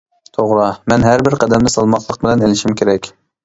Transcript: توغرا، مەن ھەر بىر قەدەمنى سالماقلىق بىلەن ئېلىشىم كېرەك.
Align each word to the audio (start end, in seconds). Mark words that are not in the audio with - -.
توغرا، 0.37 0.69
مەن 0.93 1.05
ھەر 1.09 1.25
بىر 1.29 1.37
قەدەمنى 1.45 1.75
سالماقلىق 1.77 2.21
بىلەن 2.27 2.45
ئېلىشىم 2.49 2.79
كېرەك. 2.83 3.15